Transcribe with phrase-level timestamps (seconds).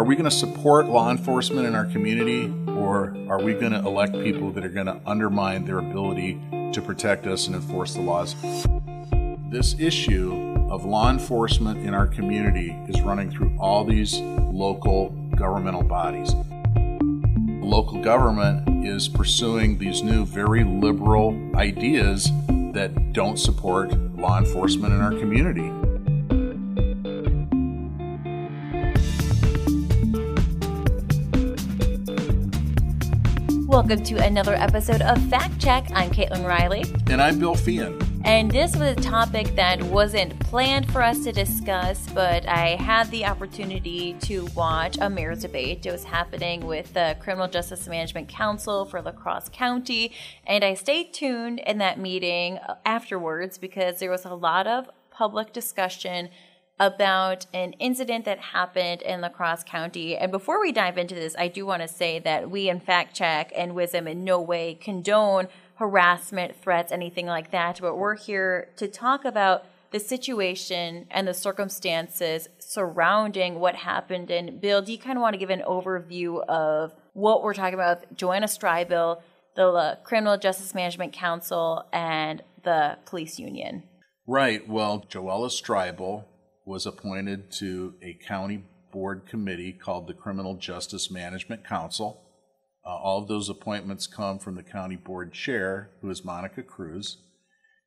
[0.00, 3.80] Are we going to support law enforcement in our community, or are we going to
[3.80, 6.40] elect people that are going to undermine their ability
[6.72, 8.34] to protect us and enforce the laws?
[9.50, 15.82] This issue of law enforcement in our community is running through all these local governmental
[15.82, 16.32] bodies.
[17.62, 22.32] Local government is pursuing these new, very liberal ideas
[22.72, 25.70] that don't support law enforcement in our community.
[33.80, 35.88] Welcome to another episode of Fact Check.
[35.94, 36.84] I'm Caitlin Riley.
[37.08, 38.20] And I'm Bill Feehan.
[38.26, 43.10] And this was a topic that wasn't planned for us to discuss, but I had
[43.10, 45.86] the opportunity to watch a mayor's debate.
[45.86, 50.12] It was happening with the Criminal Justice Management Council for La Crosse County.
[50.46, 55.54] And I stayed tuned in that meeting afterwards because there was a lot of public
[55.54, 56.28] discussion
[56.80, 60.16] about an incident that happened in La Crosse County.
[60.16, 63.14] And before we dive into this, I do want to say that we in Fact
[63.14, 68.70] Check and WIZM in no way condone harassment, threats, anything like that, but we're here
[68.76, 74.30] to talk about the situation and the circumstances surrounding what happened.
[74.30, 77.74] And Bill, do you kind of want to give an overview of what we're talking
[77.74, 78.14] about?
[78.16, 79.20] Joella Striebel,
[79.54, 83.82] the Criminal Justice Management Council, and the police union.
[84.26, 84.66] Right.
[84.68, 86.24] Well, Joella Striebel
[86.70, 92.22] was appointed to a county board committee called the Criminal Justice Management Council.
[92.86, 97.16] Uh, all of those appointments come from the county board chair, who is Monica Kruse.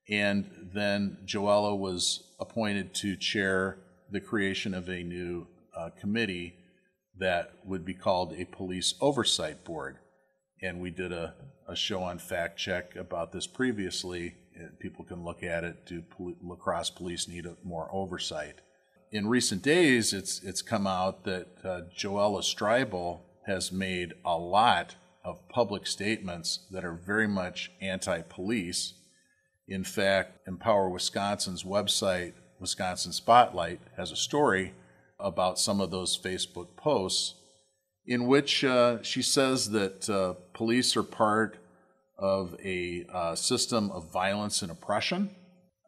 [0.10, 3.78] And then Joella was appointed to chair
[4.12, 6.56] the creation of a new uh, committee
[7.18, 9.98] that would be called a police oversight board.
[10.62, 11.36] And we did a,
[11.70, 14.36] a show on fact check about this previously.
[14.80, 15.86] People can look at it.
[15.86, 18.60] Do Pol- La Crosse police need more oversight?
[19.14, 24.96] In recent days, it's it's come out that uh, Joella Striebel has made a lot
[25.24, 28.96] of public statements that are very much anti-police.
[29.68, 34.74] In fact, Empower Wisconsin's website, Wisconsin Spotlight, has a story
[35.20, 37.36] about some of those Facebook posts
[38.08, 41.60] in which uh, she says that uh, police are part
[42.18, 45.30] of a uh, system of violence and oppression.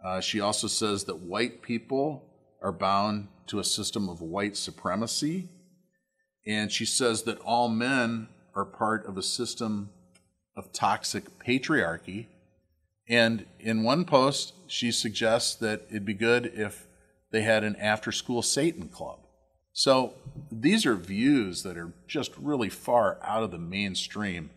[0.06, 2.32] Uh, she also says that white people
[2.66, 5.48] are bound to a system of white supremacy.
[6.48, 9.92] And she says that all men are part of a system
[10.58, 12.26] of toxic patriarchy.
[13.08, 16.88] And in one post, she suggests that it'd be good if
[17.32, 19.20] they had an after school Satan club.
[19.72, 20.14] So
[20.52, 24.50] these are views that are just really far out of the mainstream.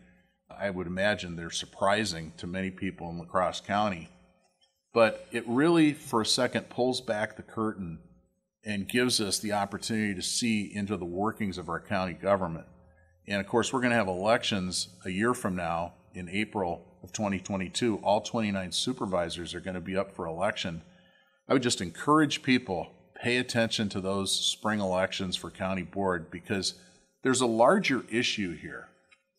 [0.49, 4.09] I would imagine they're surprising to many people in La Crosse County.
[4.99, 7.99] But it really, for a second, pulls back the curtain
[8.65, 12.65] and gives us the opportunity to see into the workings of our county government.
[13.25, 17.13] And of course, we're going to have elections a year from now in April of
[17.13, 18.01] 2022.
[18.03, 20.81] All 29 supervisors are going to be up for election.
[21.47, 22.91] I would just encourage people
[23.23, 26.73] pay attention to those spring elections for county board because
[27.23, 28.89] there's a larger issue here.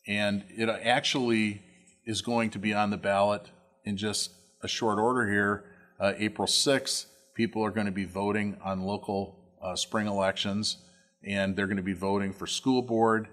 [0.08, 1.60] And it actually
[2.06, 3.50] is going to be on the ballot
[3.84, 4.30] in just
[4.62, 5.64] a short order here,
[5.98, 7.06] uh, April 6th.
[7.34, 10.78] People are going to be voting on local uh, spring elections,
[11.24, 13.28] and they're going to be voting for school board.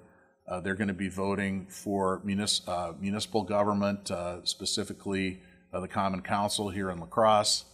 [0.47, 5.41] Uh, they're going to be voting for munis- uh, municipal government, uh, specifically
[5.73, 7.65] uh, the Common Council here in La Crosse.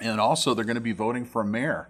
[0.00, 1.88] And also, they're going to be voting for a mayor.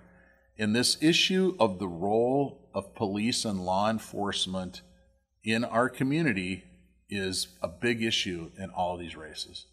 [0.59, 4.83] And this issue of the role of police and law enforcement
[5.43, 6.65] in our community
[7.09, 9.67] is a big issue in all of these races.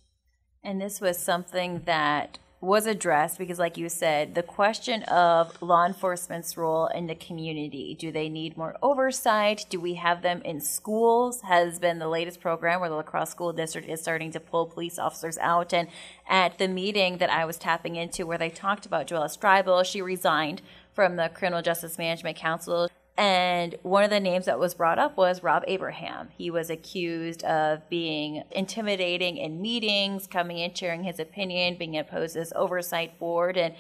[0.68, 5.86] And this was something that was addressed because, like you said, the question of law
[5.86, 7.96] enforcement's role in the community.
[7.98, 9.66] Do they need more oversight?
[9.70, 11.40] Do we have them in schools?
[11.40, 14.66] Has been the latest program where the La Crosse School District is starting to pull
[14.66, 15.74] police officers out.
[15.74, 15.88] And
[16.28, 20.02] at the meeting that I was tapping into where they talked about Joella Striebel, she
[20.02, 20.62] resigned
[20.92, 22.90] from the Criminal Justice Management Council.
[23.18, 26.30] And one of the names that was brought up was Rob Abraham.
[26.38, 32.34] He was accused of being intimidating in meetings, coming in, sharing his opinion, being opposed
[32.34, 33.58] to this oversight board.
[33.58, 33.74] And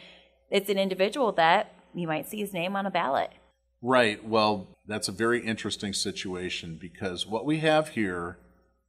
[0.49, 3.31] it's an individual that you might see his name on a ballot.
[3.79, 4.27] Right.
[4.27, 8.39] Well, that's a very interesting situation because what we have here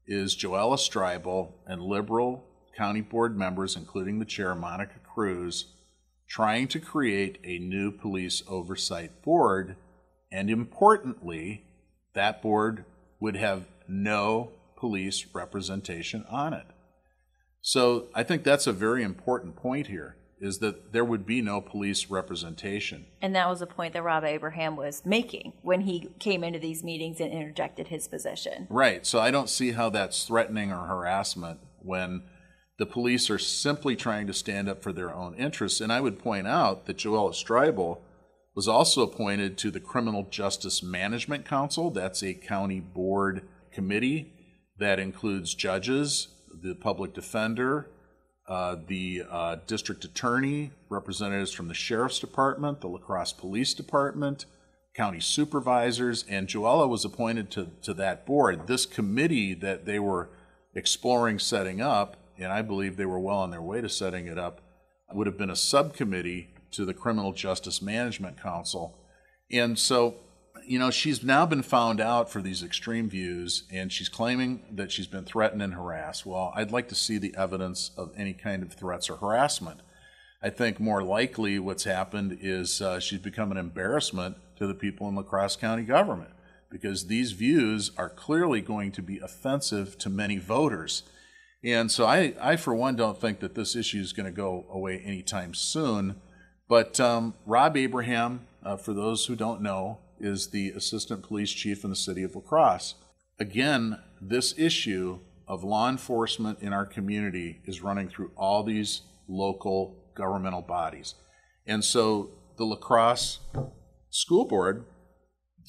[0.07, 5.67] is Joella Striebel and liberal county board members, including the chair, Monica Kruse,
[6.27, 9.77] trying to create a new police oversight board
[10.31, 11.65] and importantly,
[12.15, 12.85] that board
[13.21, 16.67] would have no police representation on it.
[17.61, 20.17] So I think that's a very important point here.
[20.41, 23.07] is that there would be no police representation.
[23.21, 26.85] And that was a point that Rob Abraham was making when he came into these
[26.85, 28.67] meetings and interjected his position.
[28.71, 29.05] Right.
[29.07, 32.23] So I don't see how that's threatening or harassment when
[32.79, 35.81] the police are simply trying to stand up for their own interests.
[35.81, 37.99] And I would point out that Joella Striebel
[38.59, 41.93] was also appointed to the Criminal Justice Management Council.
[41.93, 44.33] That's a county board committee
[44.81, 46.27] that includes judges,
[46.61, 47.89] the public defender,
[48.49, 54.45] uh, the uh, district attorney, representatives from the sheriff's department, the La Crosse Police Department,
[54.93, 58.67] county supervisors, and Joella was appointed to, to that board.
[58.67, 60.31] This committee that they were
[60.75, 64.37] exploring setting up, and I believe they were well on their way to setting it
[64.37, 64.63] up,
[65.13, 68.99] would have been a subcommittee to the Criminal Justice Management Council.
[69.51, 70.17] And so
[70.69, 74.93] you know, she's now been found out for these extreme views, and she's claiming that
[74.93, 76.27] she's been threatened and harassed.
[76.27, 79.81] Well, I'd like to see the evidence of any kind of threats or harassment.
[80.43, 85.09] I think more likely what's happened is uh, she's become an embarrassment to the people
[85.09, 86.31] in La Crosse County government
[86.71, 91.03] because these views are clearly going to be offensive to many voters.
[91.65, 94.67] And so I, I for one, don't think that this issue is going to go
[94.71, 96.21] away anytime soon.
[96.69, 101.85] But um, Rob Abraham, uh, for those who don't know, is the assistant police chief
[101.85, 102.95] in the city of La Crosse.
[103.41, 109.97] Again, this issue of law enforcement in our community is running through all these local
[110.15, 111.15] governmental bodies.
[111.67, 113.39] And so the La Crosse
[114.11, 114.85] School Board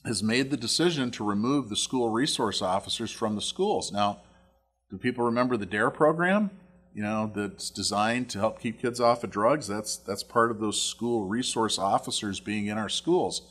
[0.06, 3.92] has made the decision to remove the school resource officers from the schools.
[3.92, 4.22] Now,
[4.90, 6.50] do people remember the DARE program?
[7.00, 9.68] You know, that's designed to help keep kids off of drugs.
[9.70, 13.42] That's that's part of those school resource officers being in our schools.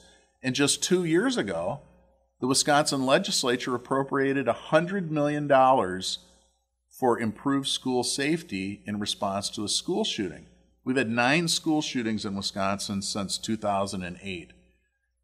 [0.43, 1.81] And just two years ago,
[2.43, 5.49] the Wisconsin legislature appropriated $100 million
[7.01, 10.45] for improved school safety in response to a school shooting.
[10.85, 14.53] We've had nine school shootings in Wisconsin since 2008.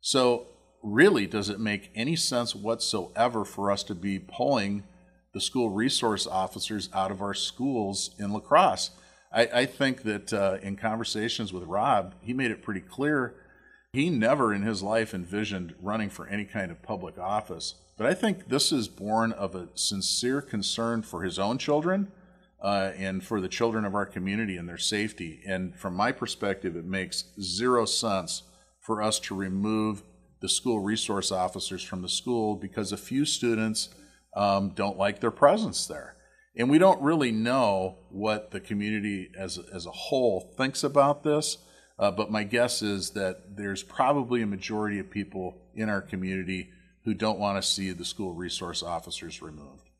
[0.00, 0.46] So,
[0.82, 4.84] really, does it make any sense whatsoever for us to be pulling
[5.34, 8.92] the school resource officers out of our schools in La Crosse?
[9.30, 13.34] I, I think that uh, in conversations with Rob, he made it pretty clear
[13.92, 17.74] he never in his life envisioned running for any kind of public office.
[17.96, 22.10] But I think this is born of a sincere concern for his own children
[22.60, 25.42] uh, and for the children of our community and their safety.
[25.46, 28.42] And from my perspective, it makes zero sense
[28.80, 30.02] for us to remove
[30.40, 33.90] the school resource officers from the school because a few students
[34.34, 36.16] um, don't like their presence there.
[36.56, 41.58] And we don't really know what the community as, as a whole thinks about this.
[41.98, 46.70] Uh, but my guess is that there's probably a majority of people in our community
[47.04, 49.90] who don't want to see the school resource officers removed.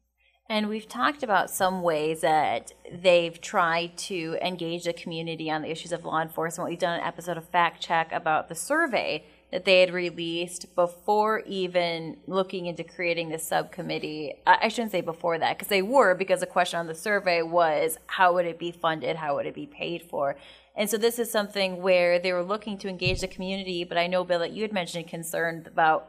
[0.49, 5.71] And we've talked about some ways that they've tried to engage the community on the
[5.71, 6.69] issues of law enforcement.
[6.69, 11.39] We've done an episode of Fact Check about the survey that they had released before
[11.47, 14.35] even looking into creating this subcommittee.
[14.45, 17.97] I shouldn't say before that because they were, because the question on the survey was
[18.06, 19.15] how would it be funded?
[19.15, 20.37] How would it be paid for?
[20.75, 24.09] And so this is something where they were looking to engage the community, but I
[24.09, 26.09] know, Bill, that you had mentioned concern about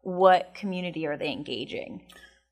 [0.00, 2.00] what community are they engaging?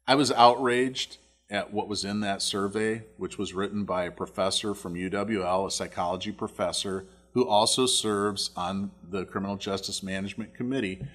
[0.07, 1.17] I was outraged
[1.49, 5.71] at what was in that survey, which was written by a professor from UWL, a
[5.71, 11.07] psychology professor, who also serves on the Criminal Justice Management Committee.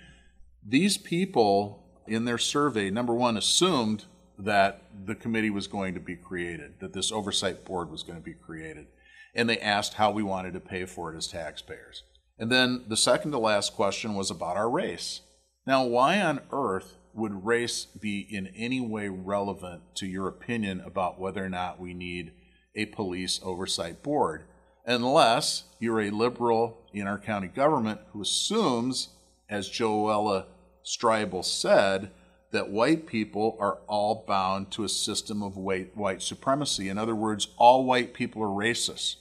[0.65, 4.05] These people in their survey, number one, assumed
[4.37, 8.23] that the committee was going to be created, that this oversight board was going to
[8.23, 8.87] be created
[9.33, 12.03] and they asked how we wanted to pay for it as taxpayers.
[12.37, 15.21] And then the second to last question was about our race.
[15.65, 21.19] Now, why on earth would race be in any way relevant to your opinion about
[21.19, 22.31] whether or not we need
[22.75, 24.45] a police oversight board?
[24.89, 29.09] Unless you're a liberal in our county government who assumes,
[29.47, 30.45] as Joella
[30.83, 32.09] Striebel said,
[32.51, 36.89] that white people are all bound to a system of white, white supremacy.
[36.89, 39.17] In other words, all white people are racist.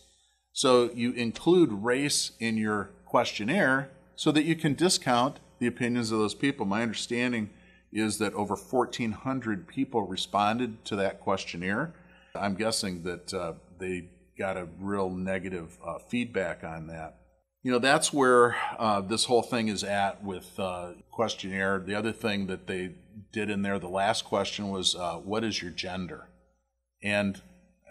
[0.55, 6.19] So you include race in your questionnaire so that you can discount the opinions of
[6.19, 6.65] those people.
[6.65, 7.51] My understanding
[7.93, 11.93] is that over 1,400 people responded to that questionnaire.
[12.35, 17.17] I'm guessing that uh, they got a real negative uh, feedback on that.
[17.63, 21.81] You know, that's where uh, this whole thing is at with uh, questionnaire.
[21.81, 22.95] The other thing that they
[23.33, 26.29] did in there, the last question was, uh, What is your gender?
[27.03, 27.41] And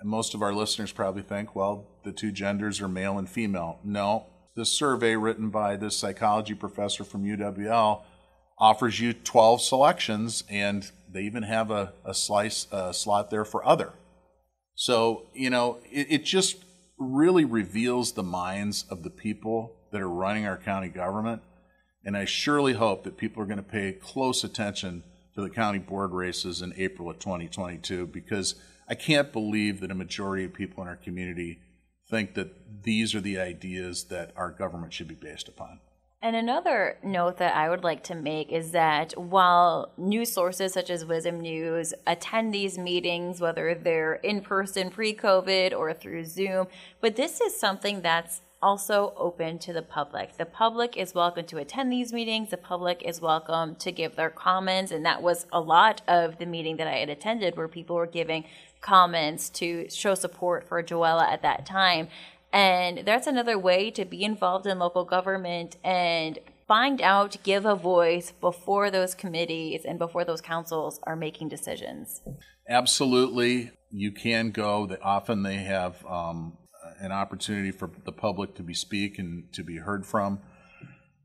[0.03, 3.79] most of our listeners probably think, well, the two genders are male and female.
[3.83, 8.01] No, this survey written by this psychology professor from UWL
[8.57, 13.65] offers you 12 selections, and they even have a, a slice a slot there for
[13.65, 13.93] other.
[14.79, 16.63] So, you know, it, it just
[16.99, 21.41] really reveals the minds of the people that are running our county government.
[22.05, 25.03] And I surely hope that people are going to pay close attention
[25.33, 28.53] to the county board races in April of 2022 because
[28.87, 31.57] I can't believe that a majority of people in our community
[32.07, 35.79] think that these are the ideas that our government should be based upon.
[36.19, 40.89] And another note that I would like to make is that while news sources such
[40.89, 46.67] as WIZM News attend these meetings, whether they're in person pre COVID or through Zoom,
[47.01, 50.37] but this is something that's also open to the public.
[50.37, 52.49] The public is welcome to attend these meetings.
[52.49, 54.91] The public is welcome to give their comments.
[54.91, 58.07] And that was a lot of the meeting that I had attended where people were
[58.07, 58.45] giving
[58.81, 62.07] comments to show support for Joella at that time.
[62.57, 67.75] And that's another way to be involved in local government and find out, give a
[67.75, 72.23] voice before those committees and before those councils are making decisions.
[72.67, 73.69] Absolutely.
[73.91, 74.89] You can go.
[75.03, 76.57] Often they have um,
[76.99, 80.39] an opportunity for the public to be speak and to be heard from.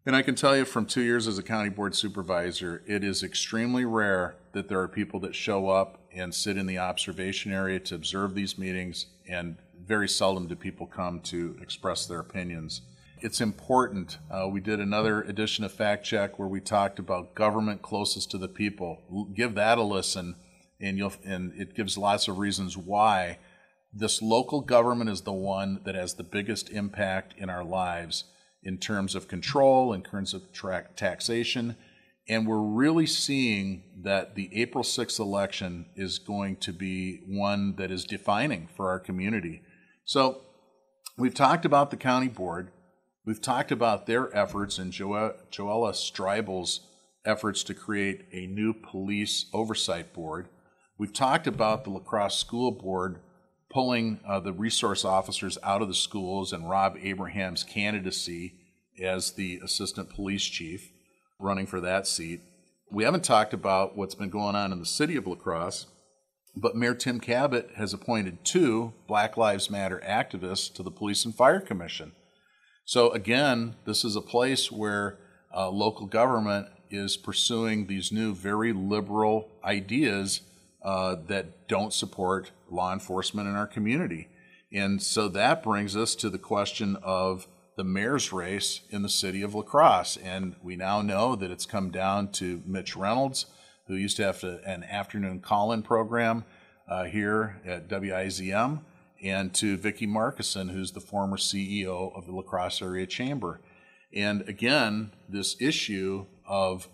[0.04, 3.22] And I can tell you from two years as a county board supervisor, it is
[3.22, 7.80] extremely rare that there are people that show up and sit in the observation area
[7.80, 12.82] to observe these meetings, and very seldom do people come to express their opinions.
[13.20, 14.18] It's important.
[14.30, 18.38] Uh, we did another edition of Fact Check where we talked about government closest to
[18.38, 19.28] the people.
[19.34, 20.34] Give that a listen,
[20.80, 23.38] and you'll and it gives lots of reasons why
[23.92, 28.24] this local government is the one that has the biggest impact in our lives
[28.62, 31.76] in terms of control, in terms of tra- taxation.
[32.28, 37.90] And we're really seeing that the April 6th election is going to be one that
[37.90, 39.62] is defining for our community.
[40.04, 40.42] So
[41.16, 42.70] we've talked about the county board.
[43.24, 46.80] We've talked about their efforts and jo- Joella Striebel's
[47.24, 50.48] efforts to create a new police oversight board.
[50.98, 53.20] We've talked about the La Crosse School Board
[53.70, 58.54] pulling uh, the resource officers out of the schools and Rob Abraham's candidacy
[59.02, 60.92] as the assistant police chief,
[61.40, 62.40] running for that seat.
[62.90, 65.86] We haven't talked about what's been going on in the city of La Crosse,
[66.54, 71.34] but Mayor Tim Kabat has appointed two Black Lives Matter activists to the Police and
[71.34, 72.12] Fire Commission.
[72.84, 75.18] So, again, this is a place where
[75.54, 80.42] uh, local government is pursuing these new, very liberal ideas
[80.82, 84.28] uh, that don't support law enforcement in our community.
[84.72, 89.42] And so that brings us to the question of the mayor's race in the city
[89.42, 90.16] of La Crosse.
[90.16, 93.46] And we now know that it's come down to Mitch Reynolds,
[93.86, 96.44] who used to have to, an afternoon call in program
[96.88, 98.80] uh, here at WIZM,
[99.22, 103.60] and to Vicki Markussen, who's the former CEO of the La Crosse Area Chamber.
[104.14, 106.88] And again, this issue of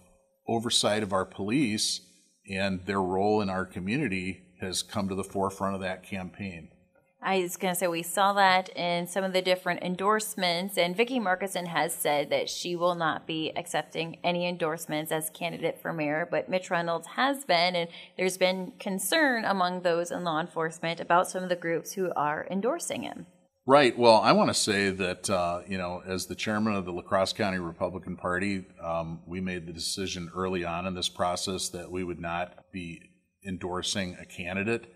[0.47, 2.03] oversight of our police
[2.49, 6.69] and their role in our community has come to the forefront of that campaign.
[7.21, 10.97] I was going to say we saw that in some of the different endorsements, and
[10.97, 15.93] Vicki Markussen has said that she will not be accepting any endorsements as candidate for
[15.93, 21.01] mayor, but Mitch Reynolds has been, and there's been concern among those in law enforcement
[21.01, 23.27] about some of the groups who are endorsing him.
[23.67, 23.99] Right.
[23.99, 27.03] Well, I want to say that, uh, you know, as the chairman of the La
[27.03, 31.91] Crosse County Republican Party, um, we made the decision early on in this process that
[31.91, 33.03] we would not be
[33.47, 34.95] endorsing a candidate.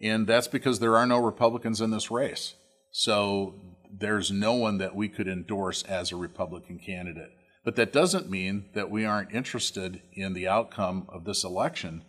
[0.00, 2.54] And that's because there are no Republicans in this race.
[2.90, 3.54] So
[3.90, 7.30] there's no one that we could endorse as a Republican candidate.
[7.64, 12.04] But that doesn't mean that we aren't interested in the outcome of this election.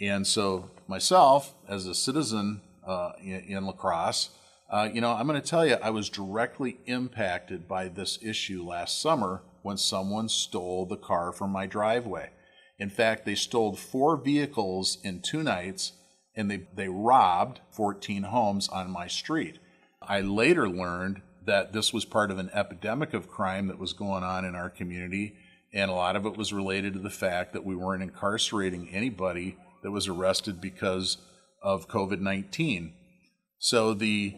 [0.00, 4.30] And so, myself, as a citizen uh, in, in La Crosse,
[4.70, 8.62] uh, you know, I'm going to tell you, I was directly impacted by this issue
[8.62, 12.30] last summer when someone stole the car from my driveway.
[12.78, 15.92] In fact, they stole four vehicles in two nights
[16.38, 19.58] and they, they robbed 14 homes on my street.
[20.00, 24.22] I later learned that this was part of an epidemic of crime that was going
[24.22, 25.34] on in our community,
[25.74, 29.56] and a lot of it was related to the fact that we weren't incarcerating anybody
[29.82, 31.18] that was arrested because
[31.60, 32.92] of COVID 19.
[33.58, 34.36] So the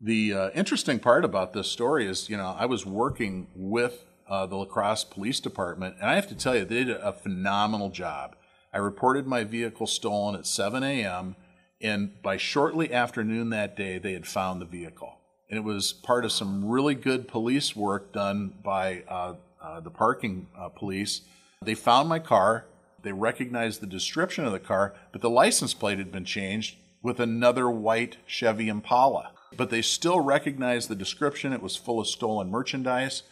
[0.00, 4.46] the uh, interesting part about this story is, you know, I was working with uh,
[4.46, 7.88] the La Crosse Police Department, and I have to tell you, they did a phenomenal
[7.88, 8.36] job.
[8.72, 11.36] I reported my vehicle stolen at 7 a.m.,
[11.80, 15.18] and by shortly afternoon that day, they had found the vehicle.
[15.48, 19.90] And it was part of some really good police work done by uh, uh the
[19.90, 21.22] parking uh, police.
[21.62, 22.66] They found my car.
[23.02, 27.20] They recognized the description of the car, but the license plate had been changed with
[27.20, 31.52] another white Chevy Impala but they still recognized the description.
[31.52, 33.22] It was full of stolen merchandise.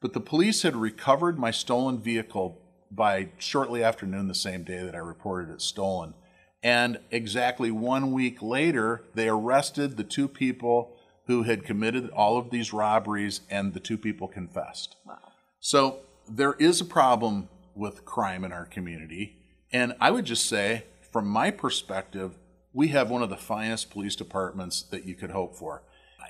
[0.00, 4.82] But the police had recovered my stolen vehicle by shortly after noon the same day
[4.84, 6.14] that I reported it stolen.
[6.62, 12.50] And exactly one week later, they arrested the two people who had committed all of
[12.50, 14.96] these robberies, and the two people confessed.
[15.04, 15.18] Wow.
[15.60, 19.36] So there is a problem with crime in our community.
[19.72, 22.36] And I would just say, from my perspective,
[22.72, 25.82] we have one of the finest police departments that you could hope for.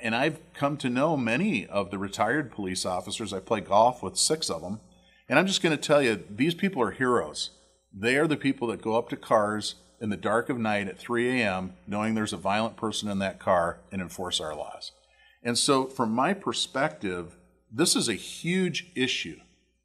[0.02, 3.32] And I've come to know many of the retired police officers.
[3.32, 4.80] I play golf with six of them.
[5.28, 7.50] And I'm just going to tell you, these people are heroes.
[7.92, 10.98] They are the people that go up to cars in the dark of night at
[10.98, 14.92] 3 a.m., knowing there's a violent person in that car, and enforce our laws.
[15.42, 17.36] And so, from my perspective,
[17.72, 19.40] this is a huge issue.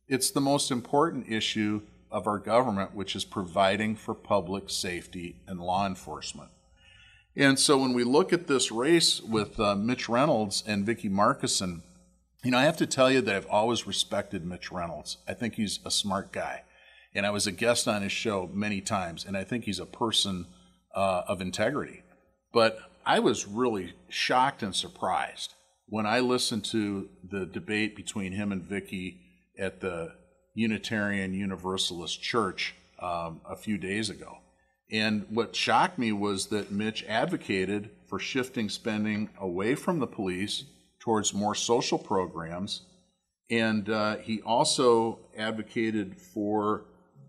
[0.07, 1.81] It's the most important issue
[2.12, 6.50] of our government, which is providing for public safety and law enforcement.
[7.36, 11.81] And so when we look at this race with uh, Mitch Reynolds and Vicki Markussen,
[12.43, 15.17] you know, I have to tell you that I've always respected Mitch Reynolds.
[15.27, 16.63] I think he's a smart guy.
[17.13, 19.86] And I was a guest on his show many times, and I think he's a
[19.86, 20.48] person
[20.95, 22.03] uh, of integrity.
[22.53, 25.53] But I was really shocked and surprised
[25.88, 29.19] when I listened to the debate between him and Vicki
[29.60, 30.13] at the
[30.55, 34.38] Unitarian Universalist Church um, a few days ago.
[34.91, 40.65] And what shocked me was that Mitch advocated for shifting spending away from the police
[41.01, 42.84] towards more social programs.
[43.50, 46.86] And uh, he also advocated for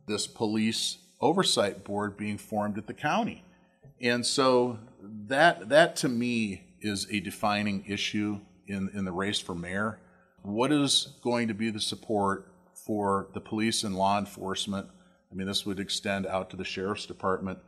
[0.06, 3.44] this police oversight board being formed at the county.
[4.00, 4.78] And so
[5.26, 8.38] that, that to me is a defining issue
[8.68, 9.98] in, in the race for mayor
[10.42, 14.88] what is going to be the support for the police and law enforcement?
[15.30, 17.58] I mean, this would extend out to the sheriff's department.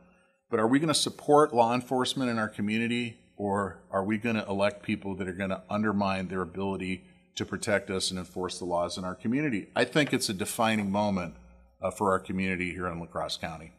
[0.49, 4.35] But are we going to support law enforcement in our community, or are we going
[4.35, 7.03] to elect people that are going to undermine their ability
[7.35, 9.67] to protect us and enforce the laws in our community?
[9.75, 11.35] I think it's a defining moment
[11.81, 13.71] uh, for our community here in La Crosse County.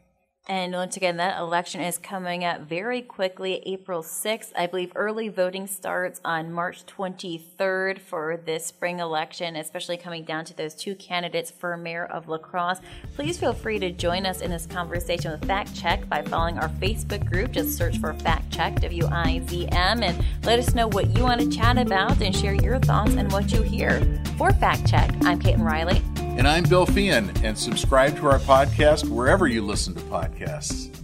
[0.49, 4.53] And once again, that election is coming up very quickly, April 6th.
[4.55, 10.45] I believe early voting starts on March 23rd for this spring election, especially coming down
[10.45, 12.79] to those two candidates for mayor of La Crosse.
[13.13, 16.69] Please feel free to join us in this conversation with Fact Check by following our
[16.69, 17.51] Facebook group.
[17.51, 21.23] Just search for Fact Check, W I Z M, and let us know what you
[21.23, 23.99] want to chat about and share your thoughts and what you hear.
[24.37, 26.01] For Fact Check, I'm Caitlin Riley.
[26.37, 30.96] And I'm Bill Feehan, and subscribe to our podcast wherever you listen to podcasts.